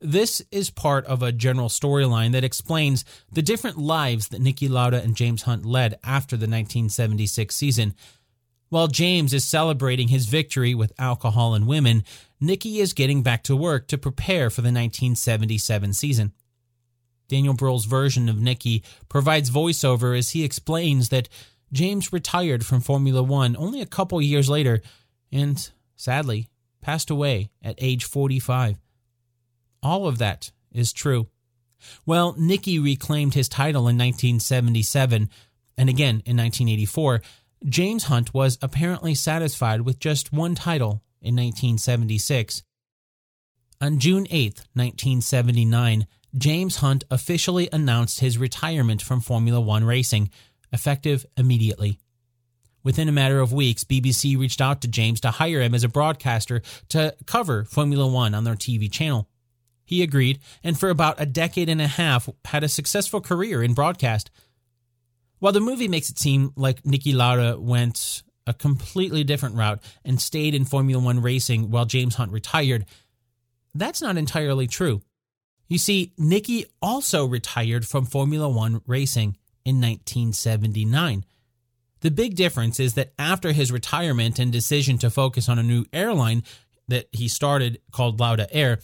[0.00, 5.02] This is part of a general storyline that explains the different lives that Niki Lauda
[5.02, 7.94] and James Hunt led after the 1976 season.
[8.68, 12.04] While James is celebrating his victory with alcohol and women,
[12.40, 16.32] Niki is getting back to work to prepare for the 1977 season.
[17.28, 21.28] Daniel Bruhl's version of Niki provides voiceover as he explains that
[21.72, 24.80] James retired from Formula One only a couple years later
[25.30, 26.48] and, sadly,
[26.80, 28.78] passed away at age 45.
[29.82, 31.28] All of that is true.
[32.06, 35.28] Well, Niki reclaimed his title in 1977
[35.76, 37.22] and again in 1984.
[37.66, 42.62] James Hunt was apparently satisfied with just one title in 1976.
[43.80, 46.06] On June 8, 1979,
[46.36, 50.30] James Hunt officially announced his retirement from Formula One racing,
[50.72, 51.98] effective immediately.
[52.84, 55.88] Within a matter of weeks, BBC reached out to James to hire him as a
[55.88, 59.28] broadcaster to cover Formula One on their TV channel.
[59.84, 63.74] He agreed, and for about a decade and a half had a successful career in
[63.74, 64.30] broadcast.
[65.38, 70.20] While the movie makes it seem like Niki Lauda went a completely different route and
[70.20, 72.86] stayed in Formula One racing while James Hunt retired,
[73.74, 75.02] that's not entirely true.
[75.68, 79.36] You see, Niki also retired from Formula One racing
[79.68, 81.26] in 1979.
[82.00, 85.84] The big difference is that after his retirement and decision to focus on a new
[85.92, 86.42] airline
[86.88, 88.78] that he started called Lauda Air,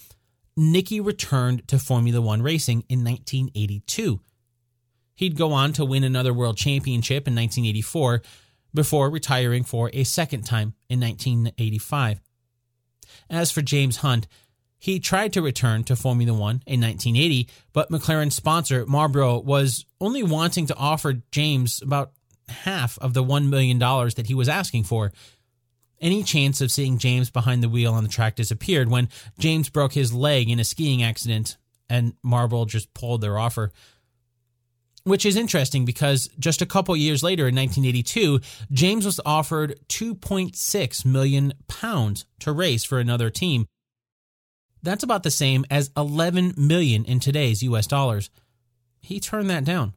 [0.59, 4.20] Niki returned to Formula One racing in 1982.
[5.14, 8.20] He'd go on to win another world championship in 1984
[8.74, 12.20] before retiring for a second time in 1985.
[13.30, 14.26] As for James Hunt,
[14.85, 20.22] he tried to return to Formula One in 1980, but McLaren's sponsor, Marlboro, was only
[20.22, 22.12] wanting to offer James about
[22.51, 25.11] half of the $1 million that he was asking for.
[26.03, 29.09] Any chance of seeing James behind the wheel on the track disappeared when
[29.39, 31.57] James broke his leg in a skiing accident
[31.89, 33.72] and Marlboro just pulled their offer.
[35.05, 38.39] Which is interesting because just a couple years later in 1982,
[38.70, 43.66] James was offered 2.6 million pounds to race for another team.
[44.85, 48.28] That's about the same as 11 million in today's US dollars.
[49.01, 49.95] He turned that down.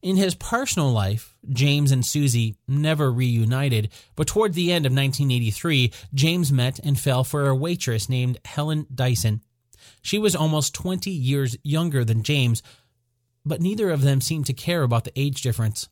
[0.00, 5.92] In his personal life, James and Susie never reunited, but toward the end of 1983,
[6.14, 9.42] James met and fell for a waitress named Helen Dyson.
[10.00, 12.62] She was almost 20 years younger than James,
[13.44, 15.88] but neither of them seemed to care about the age difference.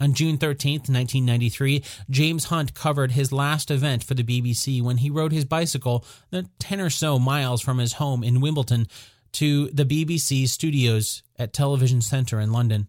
[0.00, 5.10] On June 13, 1993, James Hunt covered his last event for the BBC when he
[5.10, 8.86] rode his bicycle the 10 or so miles from his home in Wimbledon
[9.32, 12.88] to the BBC studios at Television Centre in London.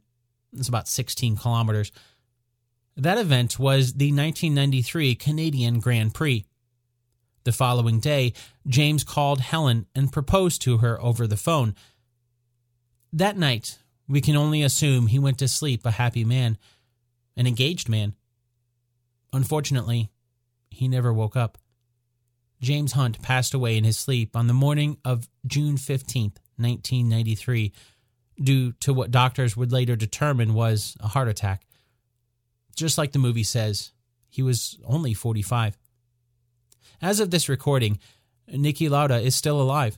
[0.54, 1.92] It's about 16 kilometers.
[2.96, 6.46] That event was the 1993 Canadian Grand Prix.
[7.44, 8.34] The following day,
[8.68, 11.76] James called Helen and proposed to her over the phone.
[13.12, 16.58] That night, we can only assume he went to sleep a happy man,
[17.36, 18.14] an engaged man.
[19.34, 20.10] Unfortunately,
[20.70, 21.58] he never woke up.
[22.62, 27.74] James Hunt passed away in his sleep on the morning of June 15th, 1993,
[28.42, 31.66] due to what doctors would later determine was a heart attack.
[32.76, 33.92] Just like the movie says,
[34.30, 35.78] he was only 45.
[37.02, 38.00] As of this recording,
[38.50, 39.98] Niki Lauda is still alive.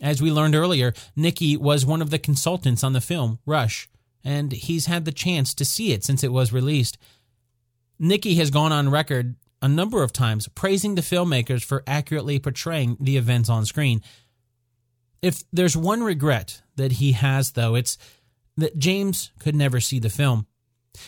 [0.00, 3.88] As we learned earlier, Niki was one of the consultants on the film Rush,
[4.24, 6.98] and he's had the chance to see it since it was released.
[8.00, 12.96] Niki has gone on record a number of times praising the filmmakers for accurately portraying
[13.00, 14.02] the events on screen.
[15.22, 17.96] If there's one regret that he has, though, it's
[18.56, 20.46] that James could never see the film.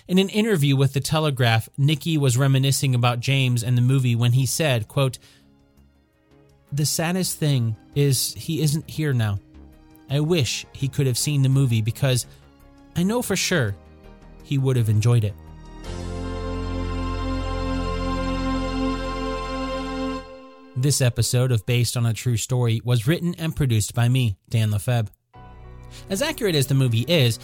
[0.09, 4.33] In an interview with The Telegraph, Niki was reminiscing about James and the movie when
[4.33, 5.19] he said, quote,
[6.73, 9.41] The saddest thing is he isn't here now.
[10.09, 12.27] I wish he could have seen the movie because
[12.97, 13.74] I know for sure
[14.42, 15.34] he would have enjoyed it.
[20.76, 24.70] This episode of Based on a True Story was written and produced by me, Dan
[24.70, 25.12] Lefebvre.
[26.11, 27.38] As accurate as the movie is,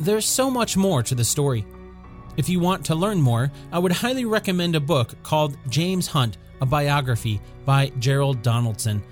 [0.00, 1.64] there's so much more to the story.
[2.36, 6.38] If you want to learn more, I would highly recommend a book called James Hunt,
[6.60, 9.02] a biography by Gerald Donaldson.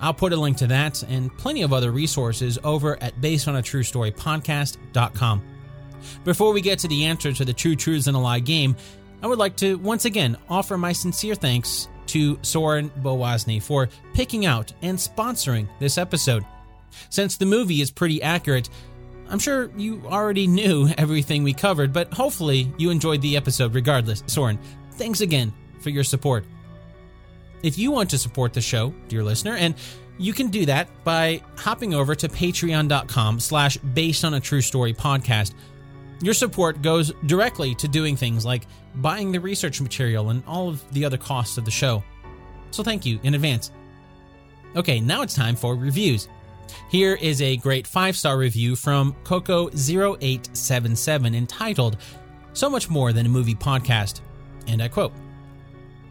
[0.00, 5.42] I'll put a link to that and plenty of other resources over at basedonatruestorypodcast.com.
[6.24, 8.76] Before we get to the answer to the True Truths and a Lie game,
[9.22, 14.44] I would like to once again offer my sincere thanks to Soren Bowasny for picking
[14.44, 16.44] out and sponsoring this episode.
[17.08, 18.68] Since the movie is pretty accurate,
[19.28, 24.22] I'm sure you already knew everything we covered, but hopefully you enjoyed the episode regardless.
[24.26, 24.58] Soren,
[24.92, 26.44] thanks again for your support.
[27.64, 29.74] If you want to support the show, dear listener, and
[30.18, 34.92] you can do that by hopping over to patreon.com slash based on a true story
[34.92, 35.54] podcast.
[36.20, 40.84] Your support goes directly to doing things like buying the research material and all of
[40.92, 42.04] the other costs of the show.
[42.70, 43.70] So thank you in advance.
[44.76, 46.28] Okay, now it's time for reviews.
[46.90, 51.96] Here is a great five star review from Coco0877 entitled
[52.52, 54.20] So Much More Than a Movie Podcast.
[54.66, 55.14] And I quote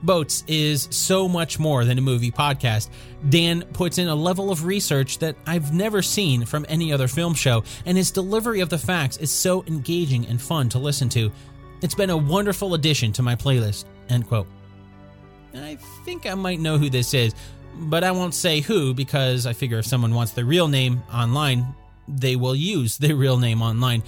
[0.04, 2.90] Boats is so much more than a movie podcast.
[3.30, 7.34] Dan puts in a level of research that I've never seen from any other film
[7.34, 11.32] show, and his delivery of the facts is so engaging and fun to listen to.
[11.82, 13.86] It's been a wonderful addition to my playlist.
[14.10, 14.48] End quote.
[15.56, 17.34] I think I might know who this is,
[17.76, 21.74] but I won't say who because I figure if someone wants their real name online,
[22.08, 24.04] they will use their real name online.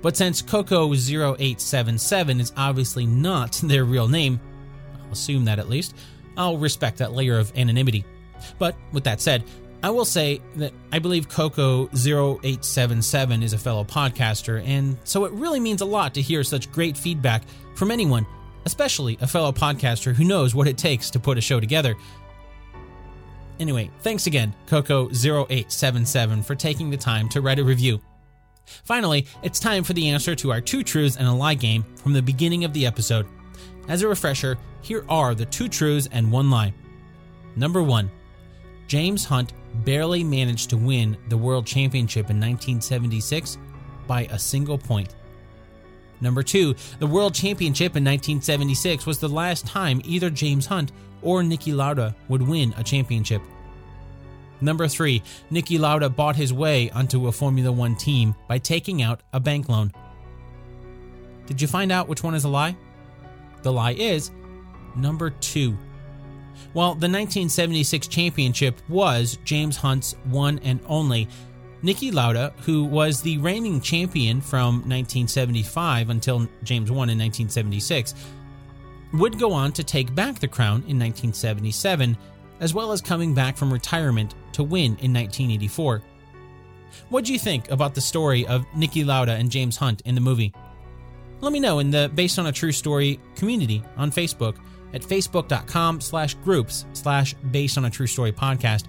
[0.00, 4.40] But since Coco0877 is obviously not their real name,
[5.04, 5.96] I'll assume that at least,
[6.36, 8.04] I'll respect that layer of anonymity.
[8.58, 9.44] But with that said,
[9.82, 15.60] I will say that I believe Coco0877 is a fellow podcaster, and so it really
[15.60, 17.42] means a lot to hear such great feedback
[17.74, 18.26] from anyone,
[18.64, 21.94] especially a fellow podcaster who knows what it takes to put a show together.
[23.60, 28.00] Anyway, thanks again, Coco0877, for taking the time to write a review.
[28.84, 32.14] Finally, it's time for the answer to our two truths and a lie game from
[32.14, 33.26] the beginning of the episode.
[33.88, 36.72] As a refresher, here are the two truths and one lie.
[37.56, 38.10] Number one,
[38.86, 39.52] James Hunt
[39.84, 43.58] barely managed to win the World Championship in 1976
[44.06, 45.14] by a single point.
[46.20, 51.42] Number two, the World Championship in 1976 was the last time either James Hunt or
[51.42, 53.42] Niki Lauda would win a championship.
[54.60, 59.20] Number three, Niki Lauda bought his way onto a Formula One team by taking out
[59.32, 59.92] a bank loan.
[61.46, 62.76] Did you find out which one is a lie?
[63.64, 64.30] The lie is
[64.94, 65.76] number two.
[66.74, 71.28] While the 1976 championship was James Hunt's one and only,
[71.82, 78.14] Niki Lauda, who was the reigning champion from 1975 until James won in 1976,
[79.14, 82.16] would go on to take back the crown in 1977,
[82.60, 86.02] as well as coming back from retirement to win in 1984.
[87.08, 90.20] What do you think about the story of Niki Lauda and James Hunt in the
[90.20, 90.52] movie?
[91.40, 94.56] Let me know in the Based on a True Story community on Facebook
[94.92, 98.84] at facebook.com slash groups slash based on a true story podcast.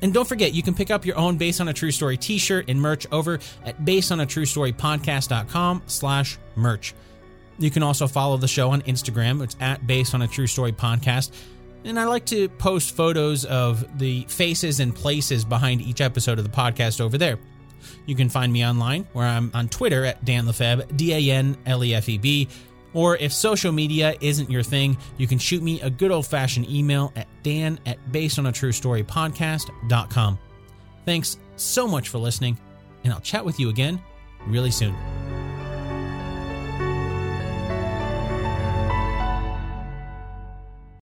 [0.00, 2.68] And don't forget, you can pick up your own Based on a True Story t-shirt
[2.68, 6.94] and merch over at based on a true story podcast.com slash merch.
[7.58, 9.42] You can also follow the show on Instagram.
[9.42, 11.30] It's at Based on a True Story Podcast.
[11.84, 16.44] And I like to post photos of the faces and places behind each episode of
[16.44, 17.38] the podcast over there.
[18.06, 21.56] You can find me online, where I'm on Twitter at Dan Lefebvre, D A N
[21.66, 22.48] L E F E B.
[22.94, 26.68] Or if social media isn't your thing, you can shoot me a good old fashioned
[26.68, 30.38] email at dan at basedonatruestorypodcast.com.
[31.04, 32.56] Thanks so much for listening,
[33.04, 34.00] and I'll chat with you again
[34.46, 34.94] really soon.